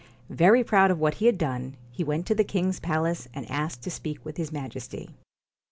Very 0.31 0.63
proud 0.63 0.89
of 0.89 0.97
what 0.97 1.13
he 1.21 1.27
had 1.27 1.37
done, 1.37 1.77
he 1.91 2.03
went 2.03 2.25
to 2.25 2.33
the 2.33 2.43
king's 2.43 2.79
palace, 2.79 3.27
and 3.35 3.47
asked 3.51 3.83
to 3.83 3.91
speak 3.91 4.25
with 4.25 4.37
his 4.37 4.51
Majesty. 4.51 5.11